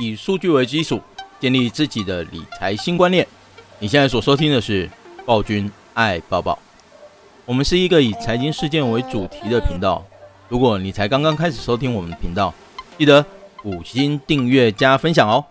[0.00, 0.98] 以数据为基础，
[1.38, 3.26] 建立自己的理财新观念。
[3.80, 4.88] 你现在所收听的是
[5.26, 6.58] 暴君爱抱抱。
[7.44, 10.02] 我们是一个以财经事件为主题的频道。
[10.48, 12.54] 如果你才刚刚开始收听我们的频道，
[12.96, 13.22] 记得
[13.62, 15.44] 五星订阅加分享哦。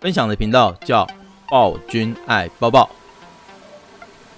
[0.00, 1.04] 分享的频道叫
[1.48, 2.88] 暴君爱抱抱。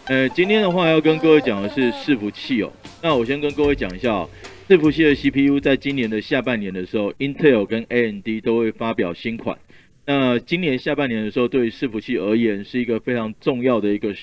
[0.06, 2.72] 呃，今天的话要跟各位讲的是伺服器哦。
[3.02, 4.28] 那我先跟各位讲一下哦。
[4.72, 9.58] 伺服器的 CPU 在今年的下半年的时候，Intel 跟 AMD 都会发表新款。
[10.06, 14.14] 那今年下半年的时候，对于伺服器而言是一个非常重要的一个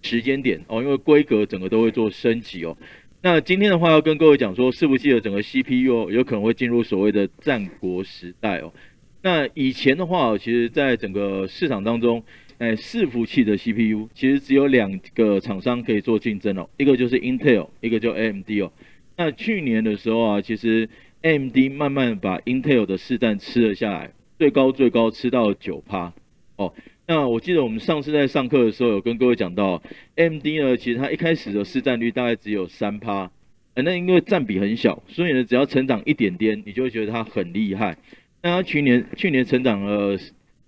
[0.00, 2.74] 时间点哦，因为规格整个都会做升级哦。
[3.20, 8.72] 那今天的话要跟各位讲说，伺服器的整个 CPU 有可能会进入所谓的战国时代哦。
[9.20, 12.24] 那以前的话，其实在整个市场当中，
[12.56, 18.72] 哎，伺服器的 CPU 其实只有两个厂商可以做竞争哦，一个就是 Intel，一个就 AMD 哦。
[19.20, 20.88] 那去年的时候啊，其实
[21.22, 26.12] AMD 慢慢把 Intel 的市占吃了下来，最高最高吃到九趴
[26.54, 26.72] 哦。
[27.04, 29.82] 那我记得我们上次在上课的时候有跟各位讲到
[30.14, 33.28] ，AMD 呢，其实它一开始的市占率大概只有三趴，
[33.74, 37.98] 那因为占比很小，所以呢，只要成长一点点，你就会觉得它很厉害。
[38.40, 40.16] 那它去年去年成长了，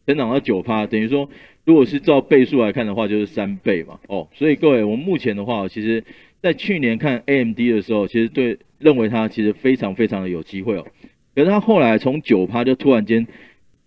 [0.09, 1.31] 成长到九趴，等于说
[1.65, 4.27] 如果是照倍数来看的话，就是三倍嘛哦。
[4.35, 6.03] 所以各位，我们目前的话，其实。
[6.43, 10.87] 在去年看 AMD 的时候，其实对认为它其实非常非常的有机会哦。
[11.35, 13.27] 可是它后来从九趴就突然间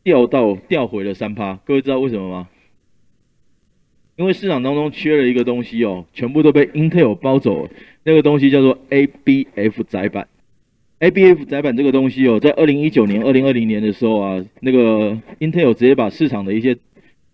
[0.04, 2.50] 掉到掉回了三趴，各位知道为什么吗？
[4.16, 7.72] 因为市场当中缺了一个东西哦，全部都被 Intel 包走了。
[8.04, 10.28] 那个东西叫做 ABF 载板。
[11.00, 16.78] ABF 载板这个东西哦，在二零一九年、二零二零年的时候啊，那个 Intel 直接把市场的一些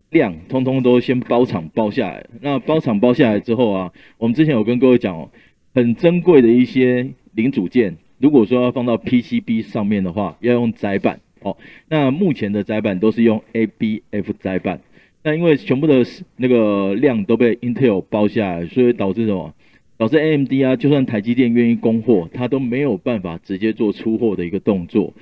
[0.09, 5.29] 量通通都先包场包下来，那包场包下来之后啊，我们之前有跟各位讲哦，
[5.75, 11.57] 很珍贵的一些零组件，如果说要放到 PCB 上面的话，要用载板哦。
[11.87, 14.81] 那目前的载板都是用 ABF 载板，
[15.23, 16.03] 那因为全部的
[16.37, 19.53] 那个量都被 Intel 包下来，所以导致什么？
[19.97, 25.13] 导致 AMD 啊，就算台积电愿意供货，它都没有办法直接做出货的一个动作。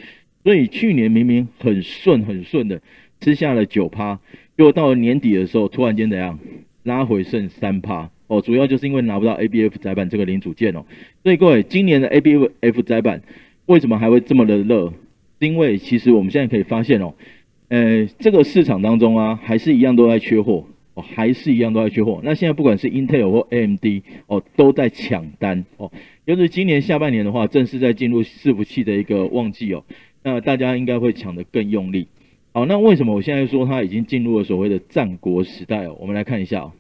[0.44, 2.79] 所以去年明明很顺很顺的
[3.19, 4.19] 吃下了九趴。
[4.57, 6.40] 结果到了年底的时候，突然间怎样
[6.81, 10.84] 拉回剩三趴哦，主要就是因为拿不到 ABF 载板这个零组件哦。
[11.22, 13.22] 所以各位，今年的 ABF 载板
[13.68, 14.91] 为什么还会这么的热？
[15.38, 17.13] 因为其实我们现在可以发现哦，
[17.69, 22.19] 呃，这个市场当中啊，还是一样都在缺货哦，还是一样都在缺货。
[22.24, 23.85] 那现在不管是 Intel 或 AMD
[24.25, 25.91] 哦，都在抢单哦。
[26.25, 29.84] 就是今年下半年的话，正式在进入伺服器的一个旺季哦，
[30.24, 32.07] 那大家应该会抢得更用力。
[32.57, 35.95] 好，那为什么我现在说它已经进入了所谓的战国时代哦？
[36.00, 36.72] 我们来看一下哦。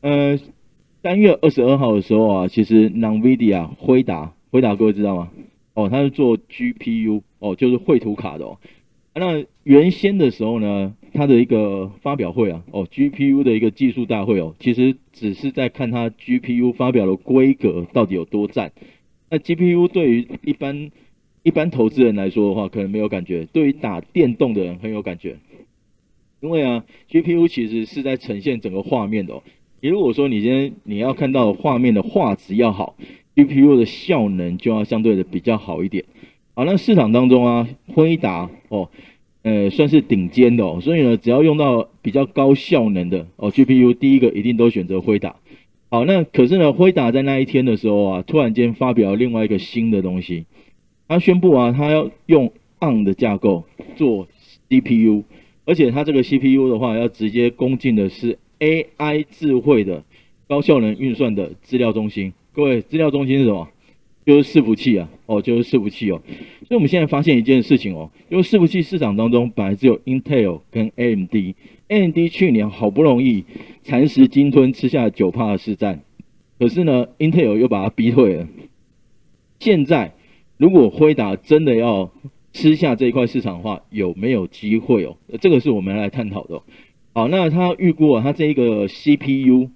[0.00, 0.38] 呃，
[1.02, 5.30] 三月二十二号的时候啊，其实 NVIDIA 辉达，辉达各位知道吗？
[5.74, 8.58] 哦，它是做 GPU 哦，就是绘图卡的哦。
[9.14, 18.72] 那原先的时候呢，它的一个发表会啊，哦，GPU 的一个技术大会哦，其实只是在看它 GPU 发表的规格到底有多赞。
[19.28, 20.90] 那 GPU 对于一般
[21.42, 25.36] 一般投资人来说的话，可能没有感觉；对于打电动的人很有感觉，
[26.40, 29.42] 因为啊，GPU 其实是在呈现整个画面的哦。
[29.80, 32.94] 你如果说你今天你要看到画面的画质要好
[33.34, 36.04] ，GPU 的效能就要相对的比较好一点。
[36.54, 38.90] 好，那市场当中啊，辉达哦，
[39.42, 45.36] 呃，算是顶尖的哦，所以呢，只要用到比较高效能的哦，GPU 第一个一定都选择辉达。
[45.90, 50.44] 好，那可是呢，辉达在那一天的时候啊，突然间发表另外一个新的东西。
[51.08, 53.64] 他宣布啊，他要用 ARM 的架构
[53.96, 54.26] 做
[54.68, 55.24] CPU，
[55.64, 60.02] 而且他这个 CPU 的话，要直接攻进的是 AI 智慧的
[60.48, 62.32] 高效能运算的资料中心。
[62.54, 63.68] 各位，资料中心是什么？
[64.24, 66.22] 就是伺服器啊，哦，就是伺服器哦。
[66.66, 73.44] 所以我们现在发现一件事情哦，因为伺服器市场当中本来只有 Intel 跟 AMD，AMD 去年好不容易
[73.84, 76.00] 蚕食鲸吞吃下九帕的市占，
[76.58, 78.48] 可是呢，Intel 又把它逼退了，
[79.60, 80.14] 现在。
[80.56, 82.10] 如果辉达真的要
[82.52, 85.16] 吃下这一块市场的话，有没有机会哦？
[85.40, 86.60] 这个是我们来探讨的。
[87.14, 89.70] 好，那他预估啊，他这一个 CPU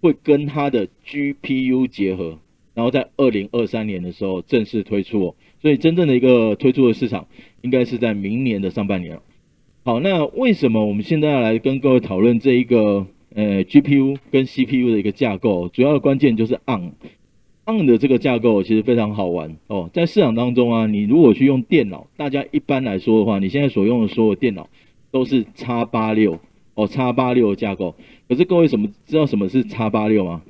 [0.00, 2.38] 会跟他的 GPU 结合，
[2.74, 5.34] 然后在二零二三年的时候正式推出哦。
[5.60, 7.26] 所以真正的一个推出的市场，
[7.62, 9.18] 应该是在明年的上半年。
[9.84, 15.68] 好，那为什么我们现在要来跟各位讨论这一个呃 GPU 跟 CPU 的一个架构？
[15.68, 16.92] 主要的关键就是 on。
[17.66, 24.68] ARM 的这个架构其实非常好玩哦，在市场当中啊，你如果去用电脑，大家一般来说的话，你现在所用的所有电脑
[25.10, 26.40] 都是 X 八六
[26.74, 27.94] 哦，X 八六的架构。
[28.28, 30.42] 可是各位什么知道什么是 X 八六吗？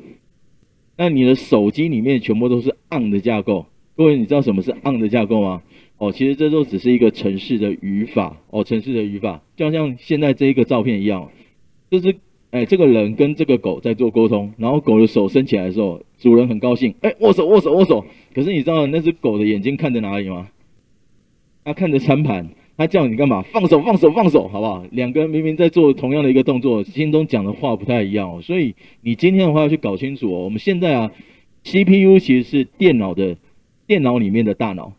[0.96, 3.66] 那你的手机里面全部都是 ARM 的架构。
[3.96, 5.62] 各位你知道什么是 ARM 的架构吗？
[5.98, 11.30] 哦，其实这都只是一个程式的语法哦，程式的语法，就像现在这一个照片一样，
[11.90, 12.16] 这是
[12.50, 18.04] 哎，这个人跟这个狗在做沟通，然后狗的手伸起来的时候，主人很高兴，哎，握手握手握手。
[18.34, 20.48] 可是你知道那只狗的眼睛看着哪里吗？
[21.64, 23.42] 它看着餐盘，它叫你干嘛？
[23.42, 24.84] 放手放手放手，好不好？
[24.90, 28.42] 两个人明明在做同样的一个动作，心中讲的话不太一样。
[28.42, 30.44] 所以你今天的话要去搞清楚哦。
[30.44, 31.12] 我们现在啊
[31.62, 33.36] ，CPU 其实是电脑的
[33.86, 34.94] 电脑里面的大脑。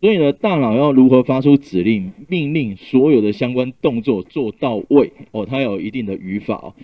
[0.00, 6.74] 所以呢，大脑要如何发出指令，命令所有的相关动作做到位哦，它有一定的语法哦。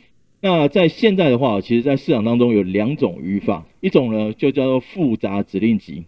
[0.45, 6.03] 那在现在的话，其实，在市场当中有两种语法，一种呢就叫做复杂指令集，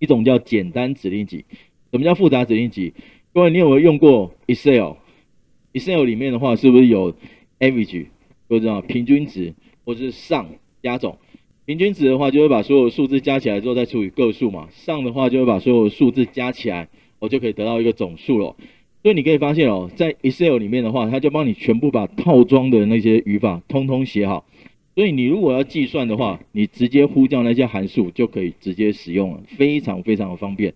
[0.00, 1.44] 一种叫简单指令集。
[1.92, 2.94] 什么叫复杂指令集？
[3.32, 7.14] 各位，你有没有用过 Excel？Excel 里面的话，是不是有
[7.60, 8.06] average，
[8.48, 9.54] 或者平均值，
[9.84, 10.48] 或者是上
[10.82, 11.16] 加总？
[11.64, 14.68] 平均值的话，就会把所有数字加起来之后再除以个数嘛。
[14.72, 16.88] 上的话就会把所有数字加起来，
[17.20, 18.56] 我就可以得到一个总数了。
[19.04, 24.46] 所以你可以发现哦，在 Excel 里面的话，它就帮你全部把套装的那些语法通通写好。
[24.94, 30.72] 所以你如果要计算的话，你直接呼叫那些函数就可以直接使用了，非常非常的方便。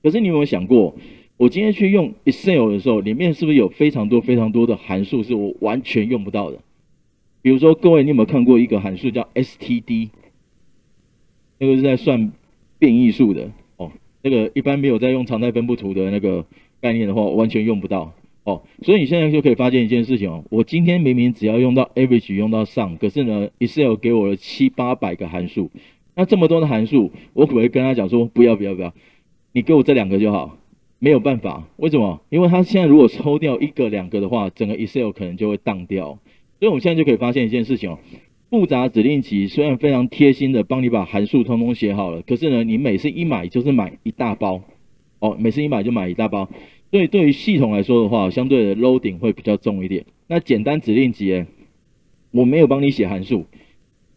[0.00, 0.94] 可是你有没有想过，
[1.36, 6.60] 我今天去用 Excel 的时候，里面是不是有非常多非常多的函数是我完全用不到的？
[7.40, 10.10] 比如说，各位你有没有看过一个函数叫 STD？
[11.58, 12.30] 那个是在算
[12.78, 13.90] 变异数的哦，
[14.22, 16.46] 那个一般没有在用常态分布图的那个
[16.82, 18.12] 概念的话，完全用不到
[18.44, 18.62] 哦。
[18.82, 25.70] 所以你现在就可以发现一件事情哦，我今天明明只要用到 average 用到 sum，可是呢，Excel 给我了七八百个函数，
[26.14, 28.92] 那这么多的函数，我可不可以跟他讲说不要不要不要，
[29.52, 30.58] 你给我这两个就好？
[30.98, 32.20] 没有办法，为什么？
[32.30, 36.18] 因为他现在如果抽掉一个两个的话，整个 Excel 可能就会当掉。
[36.60, 37.98] 所以我们现在就可以发现一件事情哦。
[38.50, 44.60] 复杂指令集虽然非常贴心的帮你把函数通通写好了，可是呢，你每次一买就是买一大包，
[45.22, 46.50] 哦，每次一买就买一大包，
[46.90, 50.04] 所以对于系统来说的话，相对的 loading 会比较重一点。
[50.26, 51.44] 那简单指令集，
[52.32, 53.46] 我没有帮你写函数，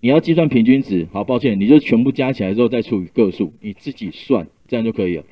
[0.01, 5.23] 你要计算平均值，好抱歉，你就全部加起来之后再除以个数，你自己算，这样就可以了。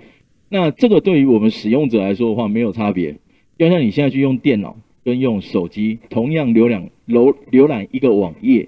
[0.50, 3.16] 那这个对于我们使用者来说的话，没有差别，
[3.58, 8.68] 就像你现在去用电脑跟用手机，同样浏览浏浏览一个网页。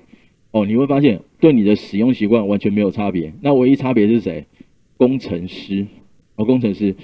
[0.50, 3.32] 哦，你会发现对你的使用习惯完全没有差别。
[3.42, 4.46] 那唯一差别是谁？
[4.98, 5.86] 工程师
[6.36, 6.96] 哦，工程师，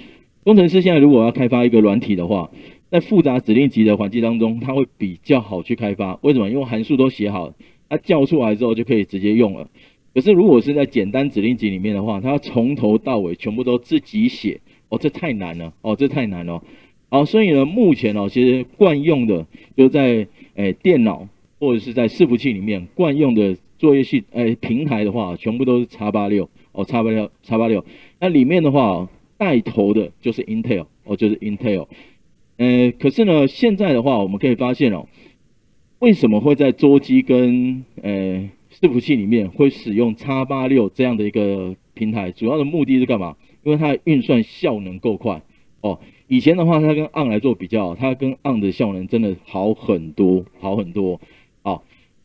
[0.44, 2.50] 工程师现在如果要开发一个软体的话，
[2.90, 6.18] 在复杂指令集的环境当中，它会比较好去开发。
[6.22, 6.50] 为什么？
[6.50, 7.52] 因为函数都写好，
[7.88, 9.68] 它叫出来之后就可以直接用了。
[10.14, 16.62] 可是如果是在简单指令集里面的话，它要从头到尾全部都自己写，哦，这太难了，哦，这太难了。
[17.08, 19.46] 好，所以呢，目前哦，其实惯用的
[19.76, 21.28] 就在诶电脑。
[21.62, 27.84] 或者是在伺服器里面惯用的作业系诶平台的话，全部都是叉八六哦叉八六叉八六。
[28.18, 29.08] 那里面的话
[29.42, 31.88] 带头的就是 Intel 哦，就是 Intel。
[32.58, 35.08] 呃，可是呢，现在的话我们可以发现哦，
[35.98, 42.30] 为什么会在桌机跟呃伺服器里面会使用 X 八六这样的一个平台？
[42.30, 43.36] 主要的目的是干嘛？
[43.64, 45.42] 因为它的运算效能够快
[45.80, 45.98] 哦。
[46.28, 51.20] 以前的话，它跟 ARM 来做比较，它跟 ARM 的效能真的好很多，好很多。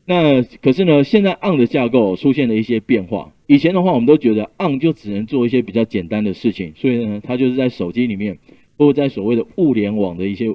[0.09, 3.33] 那可是呢，现在 ARM 的架构出现了一些变化。
[3.45, 8.38] 以前的话，我们都觉得 ARM 就只能做一些比较简单的事情，所以呢，它就是在手机里面，
[8.77, 10.48] 或者在所谓的物联网的一些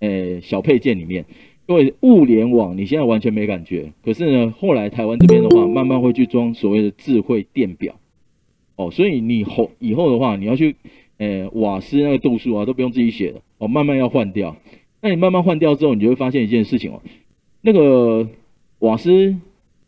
[0.00, 1.24] 呃小配件里面。
[1.68, 7.94] 因为物联网你现在完全没感觉，可是呢，后来台湾这边的话，慢慢会去装所谓的智慧电表。
[8.76, 10.74] 哦，所以你后以后的话，你要去
[11.18, 14.56] 呃瓦斯那个度数啊，都不用自己写了，哦，慢慢要换掉。
[15.02, 17.02] 那你慢慢换掉之后，你就会发现一件事情哦。
[17.60, 18.26] 那个
[18.80, 19.36] 瓦斯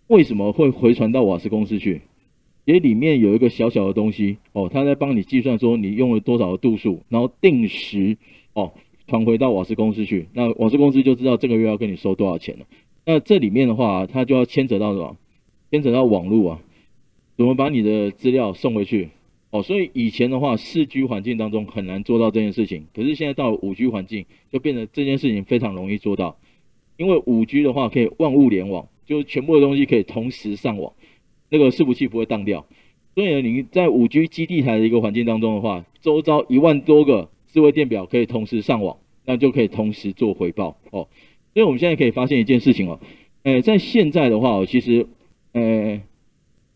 [0.09, 2.03] 为什么会回传到瓦斯公司去？
[2.65, 8.17] 也里面有一个小小的东西哦，它在帮你计算说你用了多少的度数，然后定时
[8.53, 8.73] 哦
[9.07, 10.27] 传回到瓦斯公司去。
[10.33, 12.67] 那瓦斯公司就知道这个月要跟你收多少钱了。
[13.07, 15.17] 那这里面的话，它就要牵扯到什么？
[15.71, 16.61] 牵扯到网络啊，
[17.37, 19.11] 怎么把你的资料送回去？
[19.53, 26.37] 哦，所以以前的话，四 G 环境当中很难做到这件事情，可是现在到五 G 环境，就变得这件事情非常容易做到。
[27.01, 30.93] 因为五 G 的话可以万物联网，就是全部的东西可以同时上网，
[31.49, 32.67] 那个伺服器不会当掉。
[33.15, 41.09] 所以呢，你在五 G 基地台的一个环境当中的话，周遭一万多个智慧电表可以同时上网，那就可以同时做回报哦。
[41.55, 43.01] 所以我们现在可以发现一件事情哦，
[43.45, 45.07] 呃，在现在的话，其实
[45.53, 46.03] 呃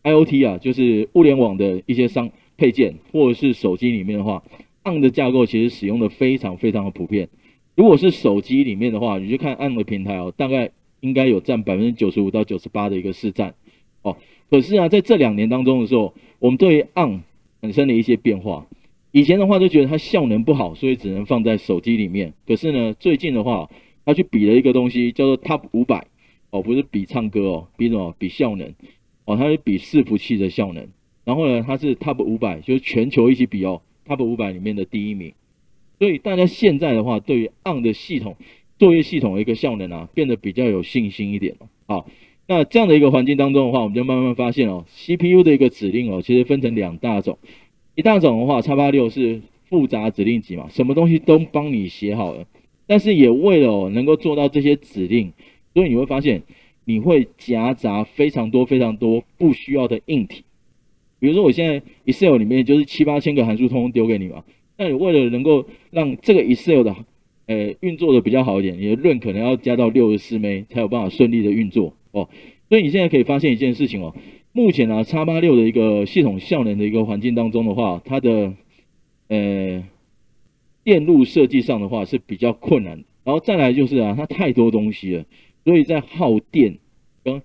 [0.01, 4.43] ，IoT 啊，就是物联网的一些商配件或者是手机里面的话
[4.85, 7.29] ，on 的架构其实使用的非常非常的普遍。
[7.75, 13.53] 如果是手机里面的话，你去看 ARM 的平台哦，大概应该有占百分之九十五到九十八的一个市占
[14.01, 14.17] 哦。
[14.49, 17.19] 可是啊，在这两年当中的时候，我们对于 ARM
[17.61, 18.65] 产生了一些变化。
[19.11, 22.33] 以前的话就觉得它效能不好，所以只能放在手机里面。
[22.45, 23.69] 可是呢，最近的话，
[24.05, 26.05] 他去比了一个东西，叫做 Top 五百
[26.51, 28.13] 哦，不是比唱歌哦，比什么？
[28.19, 28.73] 比效能
[29.25, 30.87] 哦，它是比伺服器的效能。
[31.23, 35.33] 然后呢，它是 Top 五百，就是全球一起比哦，Top 五百里面的第一名。
[35.99, 38.35] 所以大家现在的话，对于 ARM 的系统
[38.77, 41.67] 作业系统的一个效能啊，变得比较有信心一点了。
[41.87, 42.09] 好，
[42.47, 47.37] 那这样的一个环境当中的话，我们就慢慢发现哦，CPU 的一个指令哦，其实分成两大种。
[47.95, 52.45] 一大种的话，X86 是复杂指令集嘛，什么东西都帮你写好了。
[52.87, 55.31] 但是也为了能够做到这些指令，
[55.73, 56.43] 所以你会发现
[56.83, 60.43] 你会夹杂非常多非常多不需要的硬体。
[61.19, 64.43] 比如说，我现在 Excel 里面就是七八千个函数通通丢给你嘛，
[64.77, 66.95] 那你为了能够让这个 Excel 的
[67.47, 72.29] 呃运作的比较好一点，你的 RAM 可能要加到六十四枚才有办法顺利的运作哦。
[72.69, 74.15] 所以你现在可以发现一件事情哦。
[74.51, 78.53] 目前啊 x 八六的一个系统效能的一个环境当中的话，它的
[79.27, 79.83] 呃
[80.83, 83.03] 电路设计上的话是比较困难。
[83.23, 85.25] 然后再来就是啊，它太多东西了，
[85.63, 86.77] 所以在耗电
[87.23, 87.41] 跟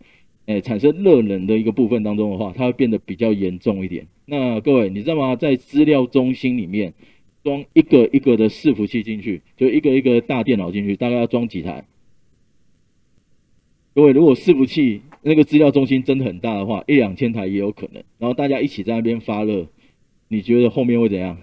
[0.46, 4.06] 呃产生热能的一个部分当中的话，它会变得比较严重一点。
[4.26, 5.36] 那各位你知道吗？
[5.36, 6.94] 在资料中心里面
[7.42, 11.84] 装一个一个的伺服器进去，就一个一个大电脑进去，大概要装几台？
[13.94, 18.02] 各位，如果伺服器那个资料中心真的很大的话，一两千台也有可能。
[18.18, 19.66] 然后大家一起在那边发热，
[20.28, 21.38] 你觉得后面会怎样？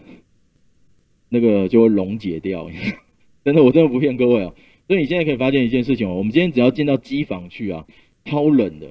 [1.30, 2.70] 那个就会溶解掉。
[3.44, 4.56] 真的，我真的不骗各位哦。
[4.88, 7.86] 所以你现在可以发现一件事情哦，我们今天只要进到机房去啊，
[8.24, 8.88] 超冷的。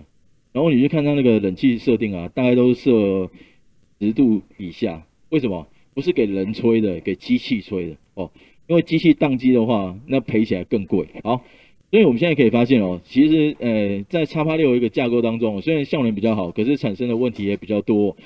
[0.52, 3.30] 然后你去看它那个冷气设定啊，大概都是设
[4.00, 5.06] 十度以下。
[5.30, 5.66] 为什么？
[5.97, 8.31] 不是给人吹的，给机器吹的哦。
[8.69, 11.09] 因为机器宕机的话，那赔起来更贵。
[11.25, 11.43] 好。
[11.88, 18.17] 所以我们现在可以发现哦，其实呃，在叉八六一个架构当中，虽然效能比较好，可是产生的问题也比较多。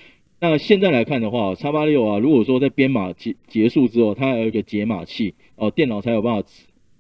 [0.41, 6.49] 那现在来看的话叉八六啊，如果说在编码结结束之后，它还有一个解码器哦，电脑才有办法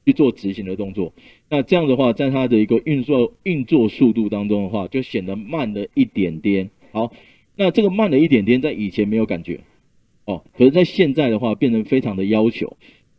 [0.04, 1.14] 去做执行的动作。
[1.48, 6.68] 那这样的话，在它的一个运作运作速度当中的话，就显得慢了一点点。
[6.92, 7.10] 好，
[7.56, 9.60] 那这个慢了一点点，在以前没有感觉
[10.30, 12.76] 哦，可是在现在的话，变成非常的要求。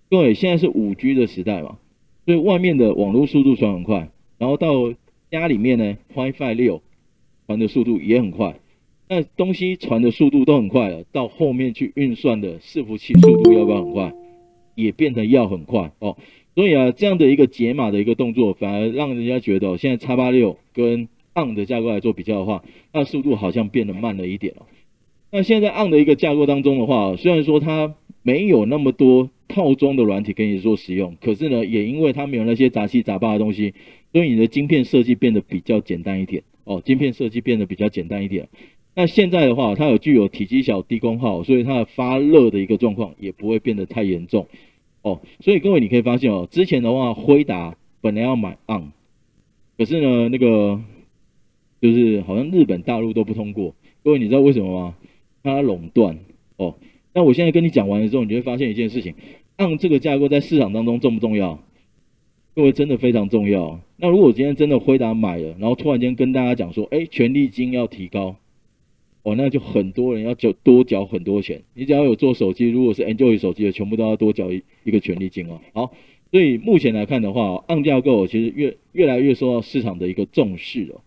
[0.09, 1.77] 各位，现在是五 G 的时代嘛。
[2.25, 4.93] 所以外面的网络速度传很快，然后到
[5.29, 6.81] 家里面呢，WiFi 六
[7.47, 8.55] 传的速度也很快。
[9.09, 14.13] 那东西传的速度都很快了，到后面去运算的伺服器速度要不要很快？
[14.75, 16.15] 也变得要很快哦。
[16.55, 22.63] 所以啊，这样的一个解码的一个动作，反而让人家觉得，现在 X86 跟 ARM 的架构来做比较的话，
[22.93, 24.65] 那速度好像变得慢了一点了。
[25.31, 29.29] 那现在 ARM 的一个架构当中的话，虽然说它没有那么多。
[29.53, 33.73] 套装的软体给你做使用，可是呢，也因为它没有那些杂七杂八的东西，
[34.13, 36.81] 所以你的晶片设计变得比较简单一点哦。
[36.85, 38.47] 晶片设计变得比较简单一点。
[38.95, 44.47] 那现在的话，它有具有体积小、低功耗，所以它的发热的一个状况也不会变得太严重
[45.01, 45.19] 哦。
[45.41, 48.93] 所以各位你可以发现哦，之前的话，辉达本来要买 on，
[49.77, 50.79] 可是呢，那个
[51.81, 53.75] 就是好像日本、大陆都不通过。
[54.05, 54.95] 各位你知道为什么吗？
[55.43, 56.19] 它垄断
[56.57, 56.75] 哦。
[57.13, 59.15] 那我现在跟你讲完了之后，你就会发现一件事情。
[59.57, 61.61] ARM 这个架构在市场当中重不重要？
[62.55, 63.79] 各位真的非常重要。
[63.97, 68.35] 那如果今天真的辉达买了，然后突然间跟大家讲说，哎，权利金要提高，
[69.23, 71.61] 哦，那就很多人要缴多缴很多钱。
[71.75, 75.61] 你只要有做手机，如果是 Android 手机的，全部都要多缴一一个权利金哦。
[75.73, 75.93] 好，
[76.31, 81.01] 所以目前来看的话，ARM 架构其实越越来越受到市场的一个重视了。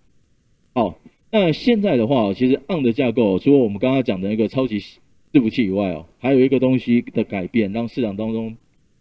[0.72, 0.98] 好，
[1.36, 4.78] 那现在的话，其实 ARM 的架构，除了我们刚刚讲的那个超级。
[4.80, 8.56] 伺服器以外哦，还有一个东西的改变，让市场当中，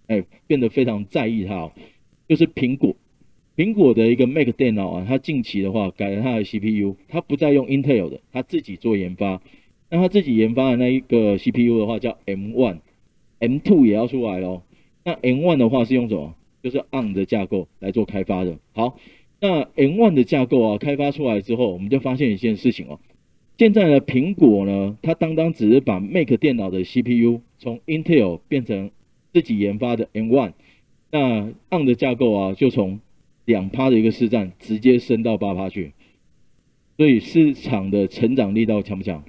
[0.07, 1.71] 哎，变得非常在意它哦，
[2.27, 2.95] 就是苹果，
[3.55, 9.43] 苹果的一个 Mac 电脑啊，它近期的话改了它的 CPU，它不再用 Intel 的，它自己做研发。
[9.91, 14.63] 那它自己研发的那一个 CPU 的话叫 M1，M2 也要出来咯。
[15.03, 16.33] 那 M1 的话是用什么？
[16.63, 18.57] 就是 ARM 的架构来做开发的。
[18.73, 18.97] 好，
[19.43, 23.01] 那 M1 的架构啊，开发出来之后，我们就发现一件事情哦。
[23.57, 28.89] 现在呢，苹果呢，它单单只是把 Mac 电脑的 CPU 从 Intel 变成
[29.33, 30.53] 自己研发的 M1，
[31.11, 33.01] 那 ARM 的架构啊，就从
[33.43, 35.91] 两趴的一个市占直接升到八趴去，
[36.95, 39.25] 所以市场的成长力道强不强？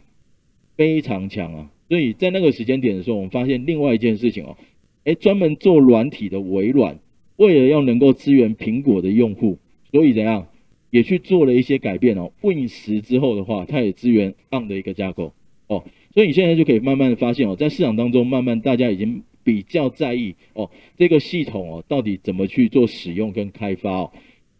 [0.76, 1.70] 非常强啊！
[1.88, 4.56] 所以在那个时间点的时候，我们发现另外一件事情哦，
[5.02, 7.00] 哎，专门做软体的微软，
[7.34, 9.58] 为了要能够支援苹果的用户，
[9.94, 10.48] 所以怎样？
[10.90, 12.32] 也去做了一些改变哦。
[12.40, 15.32] Win 十之后的话，它也支援 ARM 的一个架构
[15.68, 24.12] 哦，所以你现在就可以慢慢的发现哦，在市场当中，慢慢大家已经比较在意哦，这个系统哦，到底怎么去做使用跟开发哦。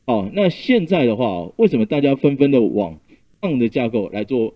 [0.07, 3.01] 好，那现在的话，为什么大家纷纷的往
[3.41, 4.55] ARM 的架构来做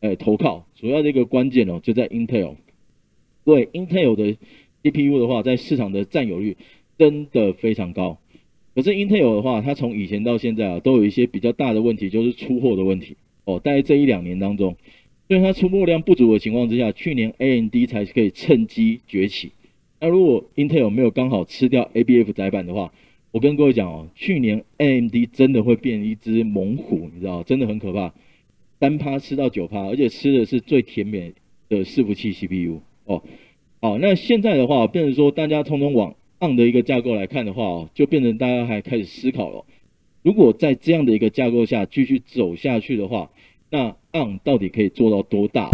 [0.00, 0.66] 呃投靠？
[0.74, 2.56] 主要的一个关键哦，就在 Intel。
[3.44, 4.36] 对，Intel 的
[4.82, 6.56] CPU 的话，在市场的占有率
[6.98, 8.18] 真的非常高。
[8.76, 13.16] 可是 Intel 的话，它从以前到现在啊，都有一些比较大的问题，就是出货的问题。
[13.46, 14.76] 哦，大概这一两年当中，
[15.28, 19.50] 所以它出货量不足的情况之下，去年 AMD 才可以趁机崛起。
[19.98, 22.92] 那如果 Intel 没有刚好吃掉 ABF 载板的话，
[23.32, 28.12] 我跟各位讲哦，去年 AMD 真的会变一只猛虎，你知道，真的很可怕，
[28.78, 31.32] 三趴吃到九趴，而且吃的是最甜美
[31.70, 33.22] 的伺服器 CPU 哦。
[33.80, 39.64] 好，那现在的话，变成说大家通通往 ARM 的一个架构来看的话哦，就变成大家还开始思考了，
[40.22, 43.30] 如果在这样的一个架构下继续走下去的话，
[43.70, 45.70] 那 on 到底可以做到多大？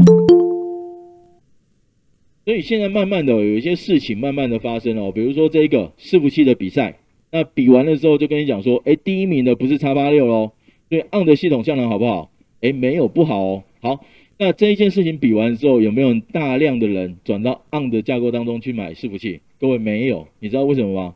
[2.45, 6.99] 所以现在慢慢的有一些事情慢慢的发生了，比如说这个伺服器的比赛。
[7.35, 10.52] 那比完了之后，就跟你讲说，哎，第一名的不是叉八六喽，
[10.90, 12.31] 所以 ARM 的系统效能好不好？
[12.61, 13.64] 哎，没有不好哦。
[13.81, 14.04] 好，
[14.44, 19.38] 那这一件事情比完之后，有没有大量的人转到 ARM 的架构当中去买伺服器？
[19.61, 21.14] 各位没有，你知道为什么吗？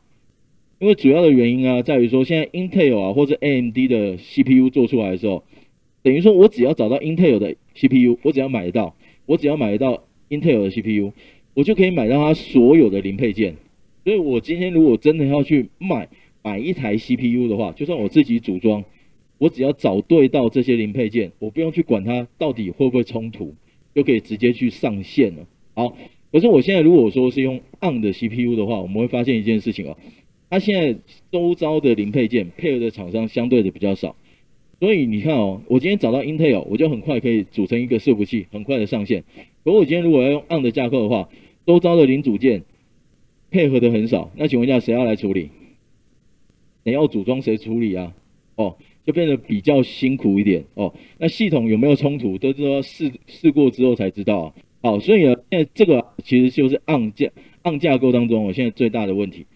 [0.78, 5.42] 因为主要的原因啊，在于说现在 Intel 啊或者 AMD 的 CPU 做出来的时候，
[6.04, 8.94] 等于说我只要找到 Intel 的 CPU，我只要买得到，
[9.26, 11.12] 我只要买得到 Intel 的 CPU，
[11.54, 13.56] 我就可以买到它所有的零配件。
[14.04, 16.08] 所以我今天如果真的要去买
[16.44, 18.84] 买一台 CPU 的话，就算我自己组装，
[19.38, 23.54] 我只要找对到这些零配件，我不用去管它到底会不会冲突，
[23.94, 25.46] 就可以直接去上线了。
[25.74, 25.96] 好，
[26.32, 29.96] 可是我现在如果说是用 ARM 的 CPU 的话，我们会发现一件事情哦，
[30.48, 30.98] 它现在
[31.30, 34.16] 周遭的零配件配合的厂商相对的比较少，
[34.80, 39.24] 所以你看哦，我今天找到 Intel，我就很快可以组成一个伺服器，很快的上线。
[39.64, 41.28] 可我今天如果要用 ARM 的架构的话，
[41.66, 42.62] 周遭的零组件。
[43.48, 45.50] 配合的很少，那请问一下谁要来处理？
[46.82, 48.12] 谁要组装谁处理啊？
[48.56, 48.76] 哦，
[49.06, 50.92] 就变得比较辛苦一点哦。
[51.18, 54.54] 那系统有没有冲突，都是要试试过之后才知道啊。
[54.82, 57.30] 好，所以呢，现在这个其实就是 ARM 架
[57.62, 59.46] ARM 架构当中，我现在最大的问题。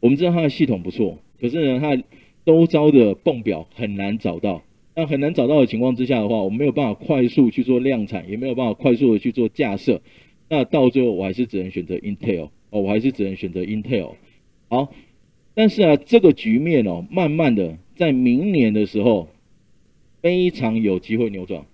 [0.00, 2.02] 我们知道它的系统不错，可是呢，它
[2.44, 4.62] 都招的泵表很难找到。
[4.94, 10.00] 那很难找到的情况之下的话，我没有办法快速去做量产，也没有办法快速的去做架设。
[10.48, 12.50] 那到最后，我还是只能选择 Intel。
[12.70, 14.12] 哦，我还是只能选择 Intel。
[14.68, 14.92] 好，
[15.56, 19.26] 但是啊，这个局面哦，慢慢的在明年的时候
[20.20, 21.64] 非常有机会扭转。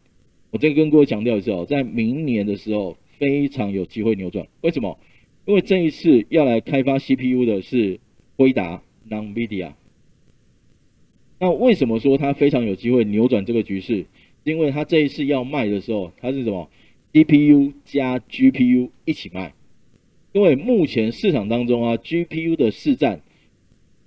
[0.53, 4.47] 我再跟各位强调一次哦，在明年的时候非常有机会扭转。
[4.61, 5.01] 为什么？
[5.47, 7.99] 因为这一次要来开发 CPU 的是
[8.37, 9.73] 辉达 （NVIDIA）。
[11.41, 14.07] 那为什么说它非常有机会扭转这个局势？
[14.45, 16.71] 因为它这一次要卖的时候，它是什么
[17.13, 19.53] ？CPU 加 GPU 一起卖。
[20.31, 23.21] 因为目前市场当中啊，GPU 的市占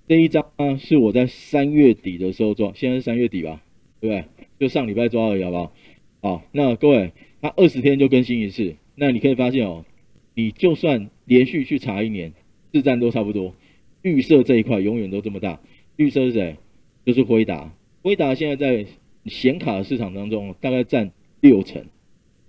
[0.08, 3.62] 这一张呢，是我在三月底的时候做，现在是三月底吧，
[4.00, 4.24] 对不对？
[4.60, 5.72] 就上礼拜抓而已，好不好？
[6.22, 9.84] 好，那各位，它二十天就更新一次，那你可以发现哦，
[10.34, 12.32] 你就算连续去查一年，
[12.72, 13.54] 市占都差不多。
[14.02, 15.60] 绿色这一块永远都这么大，
[15.96, 16.56] 绿色是谁？
[17.04, 17.72] 就是辉达。
[18.02, 18.86] 辉达现在在
[19.24, 21.84] 显卡的市场当中大概占六成，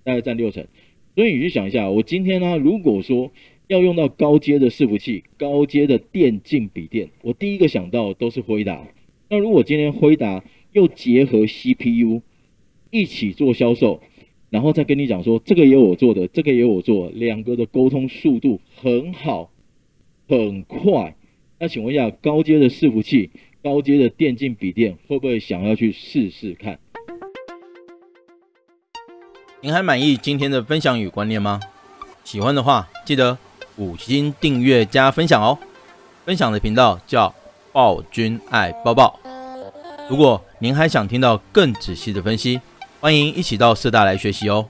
[0.03, 0.67] 大概占六成。
[1.15, 3.31] 所以你去想一下，我今天呢，如果说
[3.67, 8.81] 要用到高阶的伺服器、高阶的电竞笔电，我第一个想到都是辉达。
[9.29, 12.21] 那如果今天辉达又结合 CPU
[12.89, 14.01] 一起做销售，
[14.49, 19.51] 然后再跟你讲说这个也有我做的，这个也有我做，两个的沟通速度很好、
[20.29, 21.15] 很快。
[21.59, 26.79] 那请问一下，高阶的伺服器、高阶的电竞笔电会不会想要去试试看？
[29.59, 31.59] 您还满意今天的分享与观念吗？
[32.23, 33.37] 喜欢的话，记得。
[33.77, 35.57] 五星订阅加分享哦！
[36.25, 37.33] 分享的频道叫
[37.71, 39.19] 暴君爱抱抱。
[40.09, 42.59] 如果您还想听到更仔细的分析，
[42.99, 44.67] 欢迎一起到社大来学习哦。